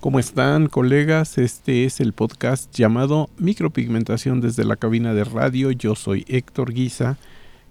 ¿Cómo 0.00 0.20
están 0.20 0.68
colegas? 0.68 1.38
Este 1.38 1.84
es 1.84 1.98
el 1.98 2.12
podcast 2.12 2.72
llamado 2.72 3.30
Micropigmentación 3.36 4.40
desde 4.40 4.64
la 4.64 4.76
cabina 4.76 5.12
de 5.12 5.24
radio. 5.24 5.72
Yo 5.72 5.96
soy 5.96 6.24
Héctor 6.28 6.72
Guisa 6.72 7.18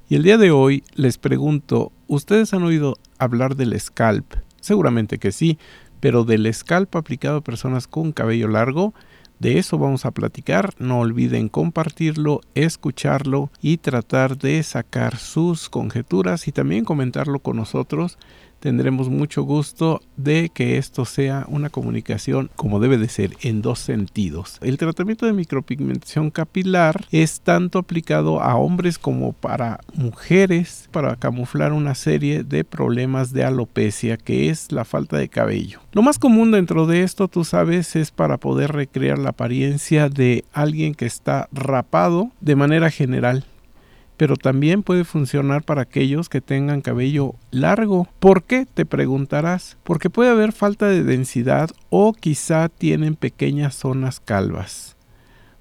y 0.10 0.16
el 0.16 0.24
día 0.24 0.38
de 0.38 0.52
hoy 0.52 0.84
les 0.94 1.18
pregunto, 1.18 1.94
¿ustedes 2.08 2.54
han 2.54 2.64
oído 2.64 2.98
hablar 3.18 3.56
del 3.56 3.80
scalp? 3.80 4.34
Seguramente 4.60 5.20
que 5.20 5.32
sí, 5.32 5.58
pero 6.02 6.26
del 6.26 6.54
scalp 6.54 6.98
aplicado 6.98 7.38
a 7.38 7.44
personas 7.44 7.88
con 7.88 8.12
cabello 8.12 8.50
largo, 8.50 8.94
de 9.40 9.58
eso 9.58 9.78
vamos 9.78 10.06
a 10.06 10.12
platicar. 10.12 10.74
No 10.80 11.00
olviden 11.00 11.48
compartirlo, 11.48 12.42
escucharlo 12.56 13.52
y 13.62 13.78
tratar 13.78 14.38
de 14.38 14.62
sacar 14.64 15.16
sus 15.16 15.70
conjeturas 15.70 16.50
y 16.50 16.52
también 16.52 16.84
comentarlo 16.84 17.40
con 17.40 17.56
nosotros 17.56 18.18
tendremos 18.60 19.10
mucho 19.10 19.44
gusto 19.44 20.02
de 20.16 20.50
que 20.54 20.78
esto 20.78 21.06
sea 21.06 21.46
una 21.48 21.70
comunicación 21.70 22.50
como 22.56 22.80
debe 22.80 22.98
de 22.98 23.10
ser 23.10 23.32
en 23.42 23.62
dos 23.62 23.80
sentidos. 23.80 24.58
El 24.62 24.78
tratamiento 24.78 25.26
de 25.26 25.34
micropigmentación 25.34 26.32
capilar 26.32 27.06
es 27.12 27.42
tanto 27.42 27.80
aplicado 27.80 28.42
a 28.42 28.56
hombres 28.56 28.98
como 28.98 29.34
para 29.34 29.80
mujeres 29.94 30.90
para 30.92 31.16
camuflar 31.16 31.74
una 31.74 31.96
serie 31.96 32.44
de 32.44 32.64
problemas 32.64 33.34
de 33.34 33.44
alopecia 33.44 34.18
que 34.18 34.50
es 34.50 34.72
la 34.72 34.86
falta 34.86 35.18
de 35.18 35.30
cabello. 35.30 35.80
Lo 35.92 36.02
más 36.02 36.20
común 36.20 36.52
dentro 36.52 36.86
de 36.86 37.04
esto, 37.04 37.28
tú 37.28 37.44
sabes, 37.44 37.96
es 37.96 38.12
para 38.12 38.38
poder 38.38 38.72
recrear 38.72 39.18
la 39.18 39.30
apariencia 39.30 40.10
de 40.10 40.46
alguien 40.54 40.94
que 40.94 41.06
está 41.06 41.48
rapado 41.52 42.32
de 42.42 42.56
manera 42.56 42.90
general 42.90 43.46
pero 44.18 44.36
también 44.36 44.82
puede 44.82 45.04
funcionar 45.04 45.64
para 45.64 45.84
aquellos 45.84 46.28
que 46.28 46.42
tengan 46.42 46.82
cabello 46.82 47.36
largo. 47.52 48.08
¿Por 48.20 48.44
qué? 48.44 48.66
Te 48.66 48.86
preguntarás. 48.86 49.78
Porque 49.84 50.10
puede 50.10 50.32
haber 50.32 50.52
falta 50.52 50.88
de 50.88 51.04
densidad 51.04 51.70
o 51.92 52.14
quizá 52.14 52.68
tienen 52.68 53.16
pequeñas 53.16 53.76
zonas 53.76 54.20
calvas. 54.20 54.98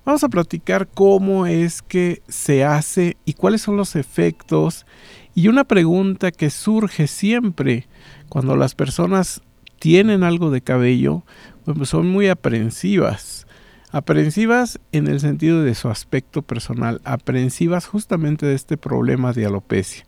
Vamos 0.07 0.25
a 0.25 0.29
platicar 0.29 0.89
cómo 0.89 1.47
es 1.47 1.83
que 1.83 2.23
se 2.29 2.65
hace 2.65 3.17
y 3.27 3.35
cuáles 3.35 3.61
son 3.61 3.77
los 3.77 3.95
efectos. 3.95 4.87
Y 5.35 5.49
una 5.49 5.65
pregunta 5.65 6.31
que 6.31 6.49
surge 6.49 7.09
siempre 7.09 7.87
cuando 8.31 8.57
las 8.57 8.75
personas 8.75 9.43
tienen 9.79 10.23
algo 10.23 10.51
de 10.51 10.63
cabello, 10.63 11.25
pues 11.65 11.91
son 11.91 12.09
muy 12.09 12.29
aprensivas 12.29 13.46
Aprensivas 13.93 14.81
en 14.93 15.07
el 15.07 15.21
sentido 15.21 15.63
de 15.63 15.75
su 15.75 15.89
aspecto 15.89 16.43
personal, 16.43 17.01
aprensivas 17.05 17.87
justamente 17.87 18.45
de 18.45 18.55
este 18.55 18.77
problema 18.77 19.33
de 19.33 19.47
alopecia. 19.47 20.05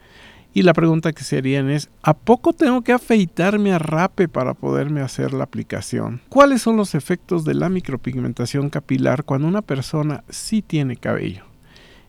Y 0.52 0.62
la 0.62 0.72
pregunta 0.72 1.12
que 1.12 1.22
serían 1.22 1.70
es, 1.70 1.88
¿a 2.02 2.14
poco 2.14 2.52
tengo 2.52 2.82
que 2.82 2.92
afeitarme 2.92 3.72
a 3.72 3.78
rape 3.78 4.28
para 4.28 4.54
poderme 4.54 5.00
hacer 5.00 5.32
la 5.32 5.44
aplicación? 5.44 6.20
¿Cuáles 6.28 6.62
son 6.62 6.76
los 6.76 6.94
efectos 6.94 7.44
de 7.44 7.54
la 7.54 7.68
micropigmentación 7.68 8.68
capilar 8.68 9.24
cuando 9.24 9.46
una 9.46 9.62
persona 9.62 10.24
sí 10.28 10.60
tiene 10.62 10.96
cabello? 10.96 11.44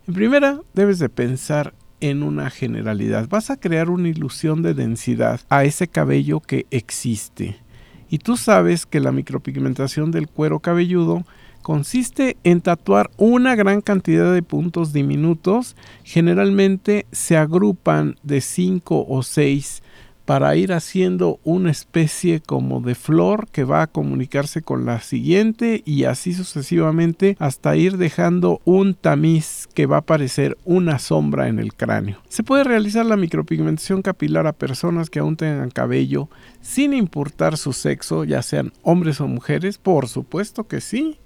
En 0.08 0.16
primera, 0.16 0.60
debes 0.74 0.98
de 0.98 1.10
pensar 1.10 1.76
en 2.00 2.24
una 2.24 2.50
generalidad. 2.50 3.28
Vas 3.30 3.52
a 3.52 3.58
crear 3.58 3.90
una 3.90 4.08
ilusión 4.08 4.64
de 4.64 4.74
densidad 4.74 5.42
a 5.50 5.66
ese 5.66 5.88
cabello 5.88 6.40
que 6.40 6.66
existe. 6.72 7.58
Y 8.10 8.18
tú 8.18 8.38
sabes 8.38 8.88
que 8.88 9.00
la 9.00 9.12
micropigmentación 9.12 10.10
del 10.10 10.28
cuero 10.28 10.60
cabelludo 10.60 11.26
consiste 11.70 12.36
en 12.44 12.62
tatuar 12.62 13.12
una 13.18 13.54
gran 13.54 13.82
cantidad 13.82 14.34
de 14.34 14.42
puntos 14.42 14.92
diminutos. 14.92 15.76
Generalmente 16.04 17.06
se 17.12 17.38
agrupan 17.38 18.16
de 18.24 18.42
5 18.42 19.06
o 19.08 19.22
6 19.22 19.84
para 20.26 20.56
ir 20.56 20.74
haciendo 20.74 21.40
una 21.44 21.70
especie 21.70 22.40
como 22.40 22.82
de 22.82 22.96
flor 22.96 23.48
que 23.52 23.66
va 23.66 23.84
a 23.84 23.88
comunicarse 23.88 24.64
con 24.64 24.88
la 24.88 25.00
siguiente 25.02 25.84
y 25.86 26.06
así 26.06 26.34
sucesivamente 26.34 27.38
hasta 27.38 27.76
ir 27.76 27.98
dejando 27.98 28.62
un 28.66 28.96
tamiz 28.96 29.68
que 29.76 29.86
va 29.86 29.98
a 29.98 30.06
parecer 30.06 30.58
una 30.66 30.98
sombra 30.98 31.50
en 31.50 31.60
el 31.60 31.76
cráneo. 31.76 32.18
Se 32.30 32.42
puede 32.42 32.64
realizar 32.64 33.06
la 33.06 33.16
micropigmentación 33.16 34.02
capilar 34.02 34.48
a 34.48 34.54
personas 34.54 35.12
que 35.12 35.20
aún 35.20 35.38
tengan 35.38 35.70
cabello 35.70 36.30
sin 36.62 36.96
importar 36.96 37.58
su 37.58 37.74
sexo, 37.74 38.24
ya 38.24 38.42
sean 38.42 38.74
hombres 38.82 39.22
o 39.22 39.28
mujeres, 39.28 39.78
por 39.78 40.08
supuesto 40.08 40.68
que 40.68 40.82
sí. 40.82 41.20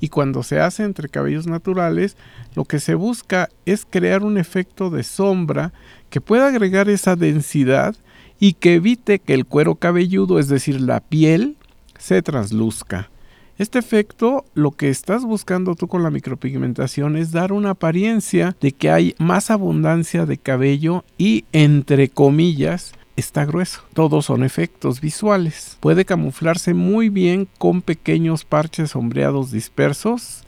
Y 0.00 0.08
cuando 0.08 0.42
se 0.42 0.60
hace 0.60 0.82
entre 0.84 1.08
cabellos 1.08 1.46
naturales, 1.46 2.16
lo 2.54 2.64
que 2.64 2.80
se 2.80 2.94
busca 2.94 3.50
es 3.66 3.86
crear 3.88 4.22
un 4.22 4.38
efecto 4.38 4.90
de 4.90 5.02
sombra 5.02 5.72
que 6.08 6.20
pueda 6.20 6.48
agregar 6.48 6.88
esa 6.88 7.16
densidad 7.16 7.94
y 8.38 8.54
que 8.54 8.74
evite 8.74 9.18
que 9.18 9.34
el 9.34 9.44
cuero 9.44 9.74
cabelludo, 9.74 10.38
es 10.38 10.48
decir, 10.48 10.80
la 10.80 11.00
piel, 11.00 11.56
se 11.98 12.22
transluzca. 12.22 13.10
Este 13.58 13.78
efecto, 13.78 14.46
lo 14.54 14.70
que 14.70 14.88
estás 14.88 15.22
buscando 15.22 15.74
tú 15.74 15.86
con 15.86 16.02
la 16.02 16.10
micropigmentación 16.10 17.18
es 17.18 17.30
dar 17.30 17.52
una 17.52 17.70
apariencia 17.70 18.56
de 18.58 18.72
que 18.72 18.90
hay 18.90 19.14
más 19.18 19.50
abundancia 19.50 20.24
de 20.24 20.38
cabello 20.38 21.04
y, 21.18 21.44
entre 21.52 22.08
comillas, 22.08 22.94
está 23.20 23.44
grueso. 23.44 23.82
Todos 23.94 24.26
son 24.26 24.42
efectos 24.42 25.00
visuales. 25.00 25.76
Puede 25.78 26.04
camuflarse 26.04 26.74
muy 26.74 27.08
bien 27.08 27.46
con 27.58 27.82
pequeños 27.82 28.44
parches 28.44 28.90
sombreados 28.90 29.52
dispersos 29.52 30.44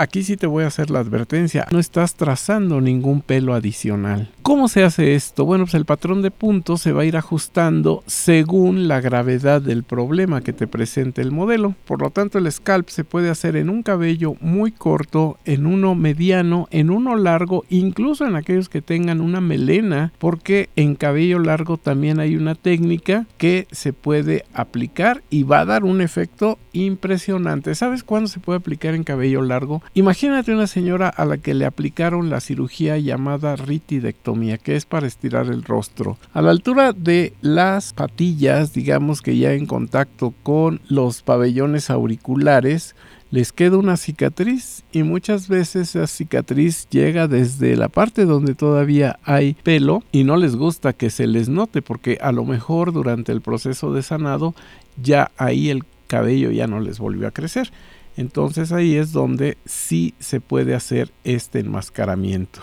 aquí 0.00 0.22
sí 0.22 0.38
te 0.38 0.46
voy 0.46 0.64
a 0.64 0.68
hacer 0.68 0.90
la 0.90 1.00
advertencia, 1.00 1.66
no 1.70 1.78
estás 1.78 2.14
trazando 2.14 2.80
ningún 2.80 3.20
pelo 3.20 3.52
adicional. 3.52 4.30
¿Cómo 4.42 4.68
se 4.68 4.82
hace 4.82 5.14
esto? 5.14 5.44
Bueno, 5.44 5.64
pues 5.64 5.74
el 5.74 5.84
patrón 5.84 6.22
de 6.22 6.30
puntos 6.30 6.80
se 6.80 6.92
va 6.92 7.02
a 7.02 7.04
ir 7.04 7.18
ajustando 7.18 8.02
según 8.06 8.88
la 8.88 9.02
gravedad 9.02 9.60
del 9.60 9.84
problema 9.84 10.40
que 10.40 10.54
te 10.54 10.66
presente 10.66 11.20
el 11.20 11.32
modelo. 11.32 11.74
Por 11.84 12.00
lo 12.00 12.10
tanto, 12.10 12.38
el 12.38 12.50
scalp 12.50 12.88
se 12.88 13.04
puede 13.04 13.28
hacer 13.28 13.56
en 13.56 13.68
un 13.68 13.82
cabello 13.82 14.36
muy 14.40 14.72
corto, 14.72 15.38
en 15.44 15.66
uno 15.66 15.94
mediano, 15.94 16.66
en 16.70 16.90
uno 16.90 17.14
largo, 17.16 17.64
incluso 17.68 18.26
en 18.26 18.36
aquellos 18.36 18.70
que 18.70 18.80
tengan 18.80 19.20
una 19.20 19.42
melena, 19.42 20.12
porque 20.18 20.70
en 20.76 20.94
cabello 20.94 21.38
largo 21.38 21.76
también 21.76 22.20
hay 22.20 22.36
una 22.36 22.54
técnica 22.54 23.26
que 23.36 23.66
se 23.70 23.92
puede 23.92 24.46
aplicar 24.54 25.22
y 25.28 25.42
va 25.42 25.60
a 25.60 25.66
dar 25.66 25.84
un 25.84 26.00
efecto 26.00 26.58
impresionante. 26.72 27.74
¿Sabes 27.74 28.02
cuándo 28.02 28.28
se 28.28 28.40
puede 28.40 28.58
aplicar 28.58 28.94
en 28.94 29.04
cabello 29.04 29.42
largo? 29.42 29.82
Imagínate 29.92 30.54
una 30.54 30.68
señora 30.68 31.08
a 31.08 31.24
la 31.24 31.38
que 31.38 31.52
le 31.52 31.66
aplicaron 31.66 32.30
la 32.30 32.40
cirugía 32.40 32.96
llamada 32.98 33.56
ritidectomía, 33.56 34.56
que 34.56 34.76
es 34.76 34.86
para 34.86 35.08
estirar 35.08 35.46
el 35.46 35.64
rostro. 35.64 36.16
A 36.32 36.40
la 36.42 36.52
altura 36.52 36.92
de 36.92 37.32
las 37.40 37.92
patillas, 37.92 38.72
digamos 38.72 39.20
que 39.20 39.36
ya 39.36 39.52
en 39.52 39.66
contacto 39.66 40.32
con 40.44 40.80
los 40.88 41.22
pabellones 41.22 41.90
auriculares, 41.90 42.94
les 43.32 43.52
queda 43.52 43.78
una 43.78 43.96
cicatriz 43.96 44.84
y 44.92 45.02
muchas 45.02 45.48
veces 45.48 45.96
esa 45.96 46.06
cicatriz 46.06 46.88
llega 46.90 47.26
desde 47.26 47.76
la 47.76 47.88
parte 47.88 48.26
donde 48.26 48.54
todavía 48.54 49.18
hay 49.24 49.54
pelo 49.54 50.04
y 50.12 50.22
no 50.22 50.36
les 50.36 50.54
gusta 50.54 50.92
que 50.92 51.10
se 51.10 51.26
les 51.26 51.48
note 51.48 51.82
porque 51.82 52.18
a 52.20 52.30
lo 52.30 52.44
mejor 52.44 52.92
durante 52.92 53.32
el 53.32 53.40
proceso 53.40 53.92
de 53.92 54.02
sanado 54.02 54.54
ya 55.02 55.32
ahí 55.36 55.70
el 55.70 55.84
cabello 56.06 56.50
ya 56.50 56.66
no 56.66 56.80
les 56.80 56.98
volvió 56.98 57.26
a 57.26 57.32
crecer. 57.32 57.72
Entonces 58.20 58.70
ahí 58.70 58.96
es 58.96 59.12
donde 59.12 59.56
sí 59.64 60.12
se 60.18 60.42
puede 60.42 60.74
hacer 60.74 61.10
este 61.24 61.60
enmascaramiento. 61.60 62.60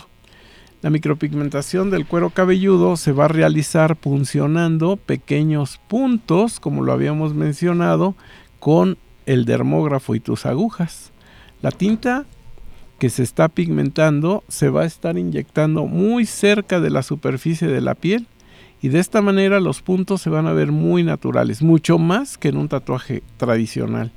La 0.84 0.92
micropigmentación 0.92 1.90
del 1.90 2.06
cuero 2.06 2.30
cabelludo 2.30 2.96
se 2.96 3.12
va 3.12 3.26
a 3.26 3.30
realizar 3.30 3.96
puncionando 3.96 4.98
pequeños 4.98 5.80
puntos, 5.88 6.60
como 6.60 6.84
lo 6.84 6.94
habíamos 6.94 7.34
mencionado, 7.34 8.14
con 8.60 9.00
el 9.26 9.46
dermógrafo 9.46 10.14
y 10.14 10.20
tus 10.20 10.46
agujas. 10.46 11.12
La 11.64 11.72
tinta 11.72 12.26
que 13.00 13.10
se 13.10 13.24
está 13.24 13.48
pigmentando 13.48 14.44
se 14.50 14.70
va 14.70 14.84
a 14.84 14.86
estar 14.86 15.18
inyectando 15.18 15.88
muy 15.88 16.28
cerca 16.28 16.80
de 16.80 16.92
la 16.92 17.02
superficie 17.02 17.68
de 17.68 17.82
la 17.82 17.96
piel 17.96 18.28
y 18.80 18.90
de 18.90 19.00
esta 19.00 19.24
manera 19.24 19.60
los 19.60 19.82
puntos 19.82 20.22
se 20.22 20.30
van 20.30 20.46
a 20.46 20.54
ver 20.54 20.72
muy 20.72 21.02
naturales, 21.02 21.64
mucho 21.64 21.98
más 21.98 22.38
que 22.38 22.50
en 22.50 22.58
un 22.58 22.70
tatuaje 22.70 23.24
tradicional. 23.38 24.12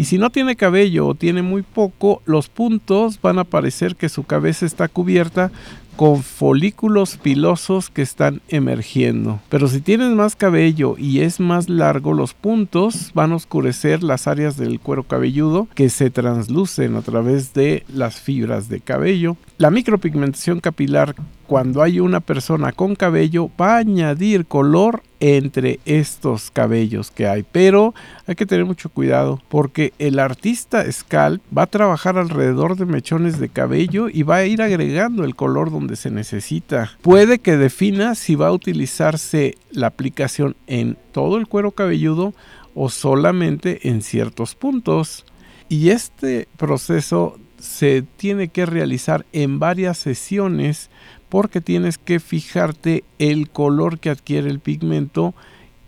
Y 0.00 0.04
si 0.06 0.16
no 0.16 0.30
tiene 0.30 0.56
cabello 0.56 1.08
o 1.08 1.14
tiene 1.14 1.42
muy 1.42 1.60
poco, 1.60 2.22
los 2.24 2.48
puntos 2.48 3.20
van 3.20 3.38
a 3.38 3.44
parecer 3.44 3.96
que 3.96 4.08
su 4.08 4.24
cabeza 4.24 4.64
está 4.64 4.88
cubierta 4.88 5.52
con 5.96 6.22
folículos 6.22 7.18
pilosos 7.18 7.90
que 7.90 8.00
están 8.00 8.40
emergiendo. 8.48 9.40
Pero 9.50 9.68
si 9.68 9.82
tienes 9.82 10.08
más 10.14 10.36
cabello 10.36 10.94
y 10.96 11.20
es 11.20 11.38
más 11.38 11.68
largo, 11.68 12.14
los 12.14 12.32
puntos 12.32 13.10
van 13.12 13.32
a 13.32 13.34
oscurecer 13.34 14.02
las 14.02 14.26
áreas 14.26 14.56
del 14.56 14.80
cuero 14.80 15.02
cabelludo 15.02 15.68
que 15.74 15.90
se 15.90 16.08
translucen 16.08 16.96
a 16.96 17.02
través 17.02 17.52
de 17.52 17.84
las 17.92 18.18
fibras 18.18 18.70
de 18.70 18.80
cabello. 18.80 19.36
La 19.58 19.70
micropigmentación 19.70 20.60
capilar 20.60 21.14
cuando 21.50 21.82
hay 21.82 21.98
una 21.98 22.20
persona 22.20 22.70
con 22.70 22.94
cabello 22.94 23.50
va 23.60 23.74
a 23.74 23.78
añadir 23.78 24.46
color 24.46 25.02
entre 25.18 25.80
estos 25.84 26.48
cabellos 26.52 27.10
que 27.10 27.26
hay. 27.26 27.42
Pero 27.42 27.92
hay 28.28 28.36
que 28.36 28.46
tener 28.46 28.64
mucho 28.64 28.88
cuidado 28.88 29.42
porque 29.48 29.92
el 29.98 30.20
artista 30.20 30.84
scalp 30.92 31.42
va 31.52 31.62
a 31.62 31.66
trabajar 31.66 32.18
alrededor 32.18 32.76
de 32.76 32.86
mechones 32.86 33.40
de 33.40 33.48
cabello 33.48 34.08
y 34.08 34.22
va 34.22 34.36
a 34.36 34.44
ir 34.44 34.62
agregando 34.62 35.24
el 35.24 35.34
color 35.34 35.72
donde 35.72 35.96
se 35.96 36.12
necesita. 36.12 36.92
Puede 37.02 37.40
que 37.40 37.56
defina 37.56 38.14
si 38.14 38.36
va 38.36 38.46
a 38.46 38.52
utilizarse 38.52 39.56
la 39.72 39.88
aplicación 39.88 40.54
en 40.68 40.96
todo 41.10 41.36
el 41.36 41.48
cuero 41.48 41.72
cabelludo 41.72 42.32
o 42.76 42.90
solamente 42.90 43.88
en 43.88 44.02
ciertos 44.02 44.54
puntos. 44.54 45.26
Y 45.68 45.88
este 45.88 46.46
proceso 46.56 47.40
se 47.58 48.02
tiene 48.16 48.48
que 48.48 48.66
realizar 48.66 49.26
en 49.32 49.58
varias 49.58 49.98
sesiones 49.98 50.90
porque 51.30 51.62
tienes 51.62 51.96
que 51.96 52.20
fijarte 52.20 53.04
el 53.18 53.48
color 53.48 53.98
que 53.98 54.10
adquiere 54.10 54.50
el 54.50 54.60
pigmento 54.60 55.32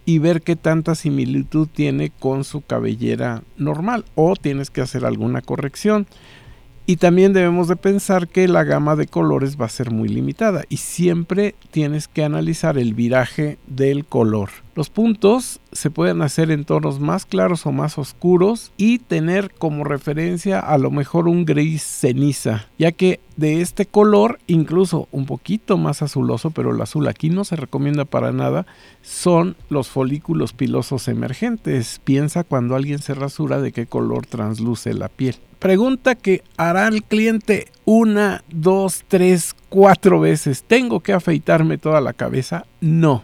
y 0.05 0.19
ver 0.19 0.43
qué 0.43 0.57
tanta 0.57 0.95
similitud 0.95 1.69
tiene 1.69 2.11
con 2.11 2.45
su 2.45 2.63
cabellera 2.63 3.43
normal 3.57 4.05
o 4.15 4.35
tienes 4.37 4.71
que 4.71 4.81
hacer 4.81 5.05
alguna 5.05 5.43
corrección. 5.43 6.07
Y 6.85 6.97
también 6.97 7.33
debemos 7.33 7.69
de 7.69 7.77
pensar 7.77 8.27
que 8.27 8.49
la 8.49 8.65
gama 8.65 8.97
de 8.97 9.07
colores 9.07 9.57
va 9.61 9.67
a 9.67 9.71
ser 9.71 9.93
muy 9.93 10.09
limitada 10.09 10.65
y 10.69 10.79
siempre 10.79 11.55
tienes 11.71 12.09
que 12.09 12.25
analizar 12.25 12.77
el 12.77 12.95
viraje 12.95 13.59
del 13.69 14.05
color. 14.05 14.51
Los 14.75 14.91
puntos 14.91 15.61
se 15.71 15.91
pueden 15.91 16.23
hacer 16.23 16.51
en 16.51 16.65
tonos 16.65 16.99
más 16.99 17.25
claros 17.25 17.67
o 17.67 17.73
más 17.73 17.99
oscuros 17.99 18.73
y 18.77 18.99
tener 18.99 19.53
como 19.53 19.85
referencia 19.85 20.59
a 20.59 20.77
lo 20.77 20.91
mejor 20.91 21.29
un 21.29 21.45
gris 21.45 21.83
ceniza, 21.85 22.67
ya 22.79 22.91
que 22.91 23.21
de 23.37 23.61
este 23.61 23.87
color, 23.87 24.41
incluso 24.49 25.09
un 25.13 25.27
poquito 25.27 25.79
más 25.79 26.03
azuloso, 26.03 26.51
pero 26.51 26.75
el 26.75 26.81
azul 26.81 27.07
aquí 27.07 27.31
no 27.31 27.45
se 27.45 27.55
recomienda 27.55 28.07
para 28.07 28.33
nada, 28.33 28.67
son 29.03 29.57
los 29.69 29.89
folículos 29.89 30.53
pilosos 30.53 31.07
emergentes. 31.07 32.01
Piensa 32.03 32.43
cuando 32.43 32.75
alguien 32.75 32.99
se 32.99 33.15
rasura 33.15 33.61
de 33.61 33.71
qué 33.71 33.87
color 33.87 34.27
transluce 34.27 34.95
la 34.95 35.09
piel. 35.09 35.37
Pregunta 35.63 36.17
que 36.17 36.43
hará 36.57 36.89
el 36.89 37.05
cliente 37.05 37.69
una, 37.85 38.43
dos, 38.51 39.05
tres, 39.07 39.55
cuatro 39.69 40.19
veces. 40.19 40.65
¿Tengo 40.65 40.99
que 40.99 41.13
afeitarme 41.13 41.79
toda 41.79 42.01
la 42.01 42.15
cabeza? 42.15 42.67
No. 42.81 43.23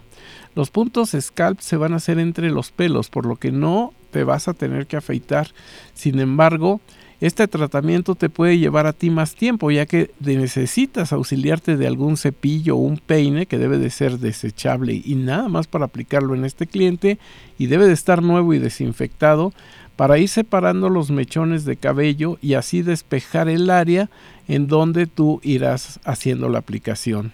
Los 0.55 0.71
puntos 0.71 1.17
scalp 1.19 1.59
se 1.59 1.77
van 1.77 1.95
a 1.95 1.97
hacer 1.97 2.21
entre 2.21 2.53
los 2.53 2.71
pelos, 2.71 3.11
por 3.11 3.27
lo 3.27 3.35
que 3.35 3.51
no 3.51 3.93
te 4.13 4.23
vas 4.23 4.47
a 4.47 4.55
tener 4.55 4.87
que 4.87 4.97
afeitar. 4.97 5.49
Sin 5.95 6.21
embargo, 6.21 6.81
este 7.21 7.49
tratamiento 7.49 8.15
te 8.15 8.29
puede 8.29 8.57
llevar 8.57 8.87
a 8.87 8.93
ti 8.93 9.11
más 9.11 9.35
tiempo, 9.35 9.73
ya 9.73 9.87
que 9.87 10.13
necesitas 10.21 11.13
auxiliarte 11.13 11.77
de 11.77 11.89
algún 11.89 12.17
cepillo 12.17 12.77
o 12.77 12.79
un 12.79 12.99
peine 12.99 13.47
que 13.47 13.59
debe 13.59 13.79
de 13.79 13.91
ser 13.91 14.21
desechable 14.21 15.03
y 15.05 15.17
nada 15.17 15.49
más 15.49 15.67
para 15.67 15.87
aplicarlo 15.87 16.37
en 16.37 16.45
este 16.45 16.69
cliente 16.69 17.19
y 17.59 17.67
debe 17.67 17.89
de 17.89 17.95
estar 17.95 18.23
nuevo 18.23 18.55
y 18.55 18.61
desinfectado 18.61 19.53
para 19.99 20.19
ir 20.19 20.29
separando 20.29 20.91
los 20.91 21.11
mechones 21.11 21.65
de 21.65 21.77
cabello 21.77 22.39
y 22.41 22.55
así 22.55 22.83
despejar 22.83 23.49
el 23.49 23.69
área 23.69 24.09
en 24.47 24.69
donde 24.69 25.09
tú 25.09 25.41
irás 25.43 25.99
haciendo 26.05 26.49
la 26.49 26.61
aplicación. 26.61 27.33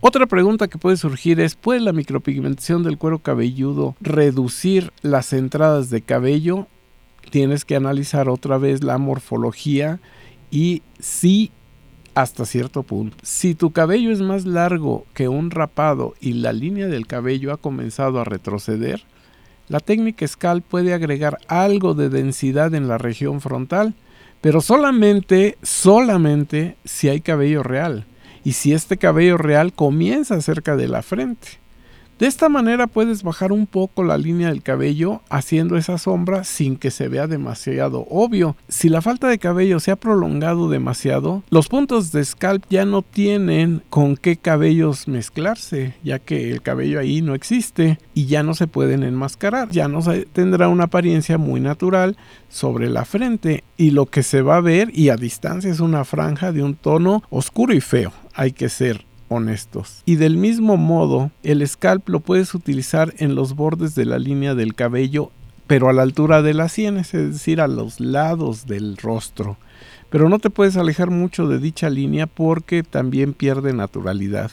Otra 0.00 0.24
pregunta 0.24 0.68
que 0.68 0.78
puede 0.78 0.96
surgir 0.96 1.38
es, 1.38 1.56
¿puede 1.56 1.80
la 1.80 1.92
micropigmentación 1.92 2.82
del 2.82 2.96
cuero 2.96 3.18
cabelludo 3.18 3.94
reducir 4.00 4.90
las 5.02 5.34
entradas 5.34 5.90
de 5.90 6.00
cabello? 6.00 6.66
Tienes 7.28 7.66
que 7.66 7.76
analizar 7.76 8.30
otra 8.30 8.56
vez 8.56 8.82
la 8.82 8.96
morfología 8.96 10.00
y 10.50 10.80
sí 10.98 11.50
hasta 12.14 12.46
cierto 12.46 12.84
punto. 12.84 13.18
Si 13.22 13.54
tu 13.54 13.72
cabello 13.72 14.12
es 14.12 14.22
más 14.22 14.46
largo 14.46 15.04
que 15.12 15.28
un 15.28 15.50
rapado 15.50 16.14
y 16.22 16.32
la 16.32 16.54
línea 16.54 16.86
del 16.86 17.06
cabello 17.06 17.52
ha 17.52 17.58
comenzado 17.58 18.18
a 18.18 18.24
retroceder, 18.24 19.04
la 19.70 19.78
técnica 19.78 20.26
Scalp 20.26 20.64
puede 20.66 20.92
agregar 20.92 21.38
algo 21.46 21.94
de 21.94 22.08
densidad 22.08 22.74
en 22.74 22.88
la 22.88 22.98
región 22.98 23.40
frontal, 23.40 23.94
pero 24.40 24.60
solamente, 24.60 25.58
solamente 25.62 26.76
si 26.84 27.08
hay 27.08 27.20
cabello 27.20 27.62
real 27.62 28.04
y 28.42 28.54
si 28.54 28.72
este 28.72 28.96
cabello 28.96 29.38
real 29.38 29.72
comienza 29.72 30.40
cerca 30.40 30.74
de 30.74 30.88
la 30.88 31.02
frente. 31.02 31.59
De 32.20 32.26
esta 32.26 32.50
manera 32.50 32.86
puedes 32.86 33.22
bajar 33.22 33.50
un 33.50 33.66
poco 33.66 34.04
la 34.04 34.18
línea 34.18 34.48
del 34.48 34.62
cabello 34.62 35.22
haciendo 35.30 35.78
esa 35.78 35.96
sombra 35.96 36.44
sin 36.44 36.76
que 36.76 36.90
se 36.90 37.08
vea 37.08 37.26
demasiado 37.26 38.06
obvio. 38.10 38.56
Si 38.68 38.90
la 38.90 39.00
falta 39.00 39.26
de 39.26 39.38
cabello 39.38 39.80
se 39.80 39.90
ha 39.90 39.96
prolongado 39.96 40.68
demasiado, 40.68 41.42
los 41.48 41.68
puntos 41.68 42.12
de 42.12 42.22
scalp 42.22 42.62
ya 42.68 42.84
no 42.84 43.00
tienen 43.00 43.82
con 43.88 44.18
qué 44.18 44.36
cabellos 44.36 45.08
mezclarse, 45.08 45.94
ya 46.04 46.18
que 46.18 46.50
el 46.50 46.60
cabello 46.60 47.00
ahí 47.00 47.22
no 47.22 47.34
existe 47.34 47.98
y 48.12 48.26
ya 48.26 48.42
no 48.42 48.52
se 48.52 48.66
pueden 48.66 49.02
enmascarar. 49.02 49.70
Ya 49.70 49.88
no 49.88 50.02
se 50.02 50.26
tendrá 50.26 50.68
una 50.68 50.84
apariencia 50.84 51.38
muy 51.38 51.60
natural 51.60 52.18
sobre 52.50 52.90
la 52.90 53.06
frente 53.06 53.64
y 53.78 53.92
lo 53.92 54.04
que 54.04 54.22
se 54.22 54.42
va 54.42 54.56
a 54.56 54.60
ver 54.60 54.90
y 54.92 55.08
a 55.08 55.16
distancia 55.16 55.70
es 55.70 55.80
una 55.80 56.04
franja 56.04 56.52
de 56.52 56.62
un 56.62 56.74
tono 56.74 57.22
oscuro 57.30 57.72
y 57.72 57.80
feo. 57.80 58.12
Hay 58.34 58.52
que 58.52 58.68
ser 58.68 59.09
honestos. 59.30 60.02
Y 60.04 60.16
del 60.16 60.36
mismo 60.36 60.76
modo, 60.76 61.30
el 61.42 61.66
scalp 61.66 62.08
lo 62.10 62.20
puedes 62.20 62.52
utilizar 62.54 63.14
en 63.16 63.34
los 63.34 63.54
bordes 63.54 63.94
de 63.94 64.04
la 64.04 64.18
línea 64.18 64.54
del 64.54 64.74
cabello, 64.74 65.30
pero 65.66 65.88
a 65.88 65.92
la 65.94 66.02
altura 66.02 66.42
de 66.42 66.52
las 66.52 66.72
sienes, 66.72 67.14
es 67.14 67.32
decir, 67.32 67.60
a 67.60 67.68
los 67.68 68.00
lados 68.00 68.66
del 68.66 68.98
rostro. 68.98 69.56
Pero 70.10 70.28
no 70.28 70.40
te 70.40 70.50
puedes 70.50 70.76
alejar 70.76 71.10
mucho 71.10 71.46
de 71.46 71.58
dicha 71.58 71.88
línea 71.88 72.26
porque 72.26 72.82
también 72.82 73.32
pierde 73.32 73.72
naturalidad. 73.72 74.50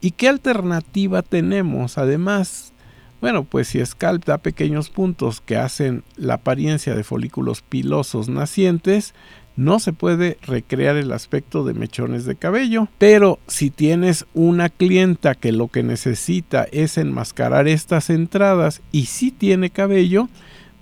¿Y 0.00 0.10
qué 0.10 0.28
alternativa 0.28 1.22
tenemos? 1.22 1.96
Además, 1.96 2.72
bueno, 3.20 3.44
pues 3.44 3.68
si 3.68 3.86
Scalp 3.86 4.24
da 4.24 4.38
pequeños 4.38 4.90
puntos 4.90 5.40
que 5.40 5.56
hacen 5.56 6.02
la 6.16 6.34
apariencia 6.34 6.96
de 6.96 7.04
folículos 7.04 7.62
pilosos 7.62 8.28
nacientes, 8.28 9.14
no 9.56 9.78
se 9.78 9.92
puede 9.92 10.38
recrear 10.42 10.96
el 10.96 11.12
aspecto 11.12 11.64
de 11.64 11.74
mechones 11.74 12.24
de 12.24 12.36
cabello. 12.36 12.88
Pero 12.98 13.38
si 13.46 13.70
tienes 13.70 14.26
una 14.34 14.68
clienta 14.68 15.34
que 15.34 15.52
lo 15.52 15.68
que 15.68 15.82
necesita 15.82 16.66
es 16.72 16.98
enmascarar 16.98 17.68
estas 17.68 18.10
entradas 18.10 18.80
y 18.92 19.06
si 19.06 19.30
tiene 19.30 19.70
cabello, 19.70 20.28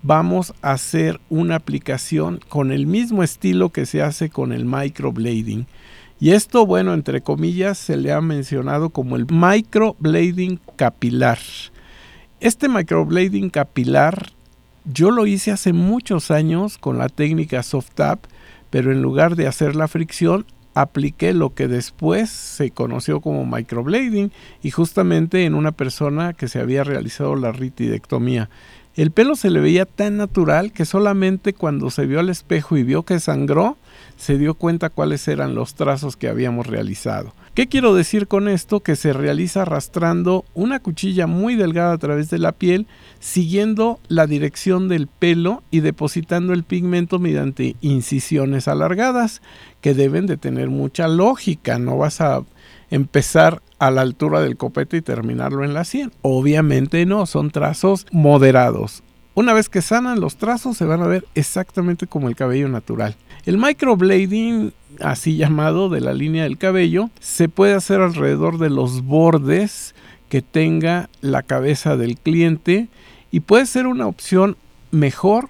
vamos 0.02 0.54
a 0.62 0.72
hacer 0.72 1.20
una 1.28 1.56
aplicación 1.56 2.40
con 2.48 2.72
el 2.72 2.86
mismo 2.86 3.22
estilo 3.22 3.70
que 3.70 3.86
se 3.86 4.02
hace 4.02 4.30
con 4.30 4.52
el 4.52 4.64
microblading. 4.64 5.66
Y 6.20 6.32
esto, 6.32 6.66
bueno, 6.66 6.92
entre 6.92 7.22
comillas, 7.22 7.78
se 7.78 7.96
le 7.96 8.12
ha 8.12 8.20
mencionado 8.20 8.90
como 8.90 9.16
el 9.16 9.26
microblading 9.30 10.60
capilar. 10.76 11.38
Este 12.40 12.68
microblading 12.68 13.50
capilar 13.50 14.32
yo 14.84 15.10
lo 15.10 15.26
hice 15.26 15.50
hace 15.50 15.72
muchos 15.72 16.30
años 16.30 16.78
con 16.78 16.98
la 16.98 17.08
técnica 17.08 17.62
soft 17.62 17.90
tap 17.94 18.24
pero 18.70 18.92
en 18.92 19.02
lugar 19.02 19.36
de 19.36 19.46
hacer 19.46 19.76
la 19.76 19.88
fricción, 19.88 20.46
apliqué 20.74 21.34
lo 21.34 21.54
que 21.54 21.68
después 21.68 22.30
se 22.30 22.70
conoció 22.70 23.20
como 23.20 23.44
microblading 23.44 24.32
y 24.62 24.70
justamente 24.70 25.44
en 25.44 25.54
una 25.54 25.72
persona 25.72 26.32
que 26.32 26.48
se 26.48 26.60
había 26.60 26.84
realizado 26.84 27.34
la 27.36 27.52
ritidectomía. 27.52 28.48
El 28.96 29.10
pelo 29.10 29.36
se 29.36 29.50
le 29.50 29.60
veía 29.60 29.86
tan 29.86 30.16
natural 30.16 30.72
que 30.72 30.84
solamente 30.84 31.52
cuando 31.52 31.90
se 31.90 32.06
vio 32.06 32.20
al 32.20 32.28
espejo 32.28 32.76
y 32.76 32.82
vio 32.82 33.04
que 33.04 33.20
sangró, 33.20 33.76
se 34.20 34.36
dio 34.36 34.52
cuenta 34.52 34.90
cuáles 34.90 35.26
eran 35.28 35.54
los 35.54 35.74
trazos 35.74 36.18
que 36.18 36.28
habíamos 36.28 36.66
realizado. 36.66 37.32
¿Qué 37.54 37.68
quiero 37.68 37.94
decir 37.94 38.28
con 38.28 38.48
esto? 38.48 38.80
Que 38.80 38.94
se 38.94 39.14
realiza 39.14 39.62
arrastrando 39.62 40.44
una 40.52 40.78
cuchilla 40.78 41.26
muy 41.26 41.56
delgada 41.56 41.94
a 41.94 41.98
través 41.98 42.28
de 42.28 42.38
la 42.38 42.52
piel, 42.52 42.86
siguiendo 43.18 43.98
la 44.08 44.26
dirección 44.26 44.88
del 44.88 45.06
pelo 45.06 45.62
y 45.70 45.80
depositando 45.80 46.52
el 46.52 46.64
pigmento 46.64 47.18
mediante 47.18 47.76
incisiones 47.80 48.68
alargadas, 48.68 49.40
que 49.80 49.94
deben 49.94 50.26
de 50.26 50.36
tener 50.36 50.68
mucha 50.68 51.08
lógica. 51.08 51.78
No 51.78 51.96
vas 51.96 52.20
a 52.20 52.44
empezar 52.90 53.62
a 53.78 53.90
la 53.90 54.02
altura 54.02 54.42
del 54.42 54.58
copete 54.58 54.98
y 54.98 55.02
terminarlo 55.02 55.64
en 55.64 55.72
la 55.72 55.84
sien. 55.84 56.12
Obviamente 56.20 57.06
no, 57.06 57.24
son 57.24 57.50
trazos 57.50 58.06
moderados. 58.12 59.02
Una 59.40 59.54
vez 59.54 59.70
que 59.70 59.80
sanan 59.80 60.20
los 60.20 60.36
trazos 60.36 60.76
se 60.76 60.84
van 60.84 61.00
a 61.00 61.06
ver 61.06 61.24
exactamente 61.34 62.06
como 62.06 62.28
el 62.28 62.36
cabello 62.36 62.68
natural. 62.68 63.16
El 63.46 63.56
microblading, 63.56 64.74
así 65.00 65.38
llamado, 65.38 65.88
de 65.88 66.02
la 66.02 66.12
línea 66.12 66.42
del 66.42 66.58
cabello, 66.58 67.08
se 67.20 67.48
puede 67.48 67.72
hacer 67.72 68.02
alrededor 68.02 68.58
de 68.58 68.68
los 68.68 69.02
bordes 69.02 69.94
que 70.28 70.42
tenga 70.42 71.08
la 71.22 71.42
cabeza 71.42 71.96
del 71.96 72.18
cliente 72.18 72.88
y 73.30 73.40
puede 73.40 73.64
ser 73.64 73.86
una 73.86 74.08
opción 74.08 74.58
mejor 74.90 75.48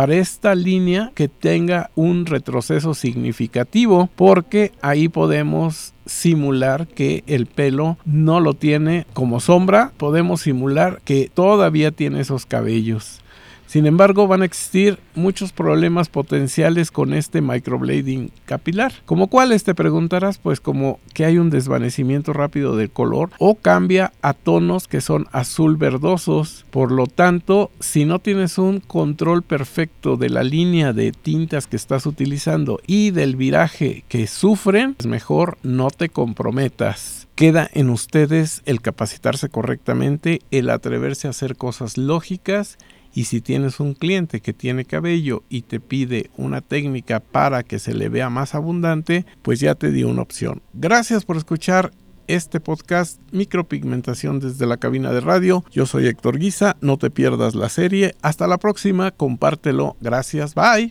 para 0.00 0.14
esta 0.14 0.54
línea 0.54 1.12
que 1.14 1.28
tenga 1.28 1.90
un 1.94 2.24
retroceso 2.24 2.94
significativo 2.94 4.08
porque 4.16 4.72
ahí 4.80 5.10
podemos 5.10 5.92
simular 6.06 6.86
que 6.86 7.22
el 7.26 7.44
pelo 7.44 7.98
no 8.06 8.40
lo 8.40 8.54
tiene 8.54 9.04
como 9.12 9.40
sombra, 9.40 9.92
podemos 9.98 10.40
simular 10.40 11.02
que 11.04 11.30
todavía 11.34 11.90
tiene 11.90 12.20
esos 12.20 12.46
cabellos. 12.46 13.20
Sin 13.70 13.86
embargo, 13.86 14.26
van 14.26 14.42
a 14.42 14.46
existir 14.46 14.98
muchos 15.14 15.52
problemas 15.52 16.08
potenciales 16.08 16.90
con 16.90 17.14
este 17.14 17.40
microblading 17.40 18.32
capilar. 18.44 18.92
¿Como 19.06 19.28
cuáles 19.28 19.62
te 19.62 19.76
preguntarás? 19.76 20.38
Pues 20.38 20.58
como 20.58 20.98
que 21.14 21.24
hay 21.24 21.38
un 21.38 21.50
desvanecimiento 21.50 22.32
rápido 22.32 22.74
del 22.74 22.90
color 22.90 23.30
o 23.38 23.54
cambia 23.54 24.12
a 24.22 24.34
tonos 24.34 24.88
que 24.88 25.00
son 25.00 25.28
azul 25.30 25.76
verdosos. 25.76 26.66
Por 26.72 26.90
lo 26.90 27.06
tanto, 27.06 27.70
si 27.78 28.06
no 28.06 28.18
tienes 28.18 28.58
un 28.58 28.80
control 28.80 29.44
perfecto 29.44 30.16
de 30.16 30.30
la 30.30 30.42
línea 30.42 30.92
de 30.92 31.12
tintas 31.12 31.68
que 31.68 31.76
estás 31.76 32.06
utilizando 32.06 32.80
y 32.88 33.12
del 33.12 33.36
viraje 33.36 34.02
que 34.08 34.26
sufren, 34.26 34.96
es 34.98 35.06
mejor 35.06 35.58
no 35.62 35.92
te 35.92 36.08
comprometas. 36.08 37.28
Queda 37.36 37.70
en 37.72 37.88
ustedes 37.88 38.62
el 38.66 38.82
capacitarse 38.82 39.48
correctamente, 39.48 40.40
el 40.50 40.70
atreverse 40.70 41.28
a 41.28 41.30
hacer 41.30 41.54
cosas 41.54 41.96
lógicas 41.96 42.76
y 43.14 43.24
si 43.24 43.40
tienes 43.40 43.80
un 43.80 43.94
cliente 43.94 44.40
que 44.40 44.52
tiene 44.52 44.84
cabello 44.84 45.42
y 45.48 45.62
te 45.62 45.80
pide 45.80 46.30
una 46.36 46.60
técnica 46.60 47.20
para 47.20 47.62
que 47.62 47.78
se 47.78 47.94
le 47.94 48.08
vea 48.08 48.30
más 48.30 48.54
abundante, 48.54 49.26
pues 49.42 49.60
ya 49.60 49.74
te 49.74 49.90
di 49.90 50.04
una 50.04 50.22
opción. 50.22 50.62
Gracias 50.72 51.24
por 51.24 51.36
escuchar 51.36 51.90
este 52.26 52.60
podcast 52.60 53.20
Micropigmentación 53.32 54.38
desde 54.38 54.66
la 54.66 54.76
cabina 54.76 55.10
de 55.12 55.20
radio. 55.20 55.64
Yo 55.72 55.86
soy 55.86 56.06
Héctor 56.06 56.38
Guisa, 56.38 56.76
no 56.80 56.96
te 56.96 57.10
pierdas 57.10 57.54
la 57.54 57.68
serie. 57.68 58.14
Hasta 58.22 58.46
la 58.46 58.58
próxima, 58.58 59.10
compártelo. 59.10 59.96
Gracias, 60.00 60.54
bye. 60.54 60.88